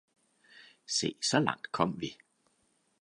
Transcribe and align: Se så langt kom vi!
Se 0.85 1.13
så 1.21 1.39
langt 1.39 1.71
kom 1.71 1.97
vi! 2.01 2.17